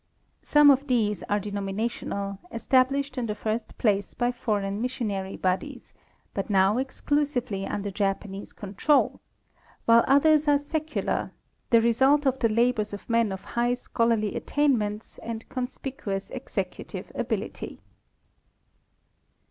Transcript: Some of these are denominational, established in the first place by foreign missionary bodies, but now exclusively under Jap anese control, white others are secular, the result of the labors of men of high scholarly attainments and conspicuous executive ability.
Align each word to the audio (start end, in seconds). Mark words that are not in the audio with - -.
Some 0.41 0.71
of 0.71 0.87
these 0.87 1.21
are 1.29 1.39
denominational, 1.39 2.39
established 2.51 3.19
in 3.19 3.27
the 3.27 3.35
first 3.35 3.77
place 3.77 4.15
by 4.15 4.31
foreign 4.31 4.81
missionary 4.81 5.37
bodies, 5.37 5.93
but 6.33 6.49
now 6.49 6.79
exclusively 6.79 7.67
under 7.67 7.91
Jap 7.91 8.21
anese 8.21 8.55
control, 8.55 9.21
white 9.85 10.03
others 10.07 10.47
are 10.47 10.57
secular, 10.57 11.33
the 11.69 11.81
result 11.81 12.25
of 12.25 12.39
the 12.39 12.49
labors 12.49 12.93
of 12.93 13.07
men 13.07 13.31
of 13.31 13.41
high 13.43 13.75
scholarly 13.75 14.33
attainments 14.35 15.19
and 15.19 15.47
conspicuous 15.49 16.31
executive 16.31 17.11
ability. 17.13 17.79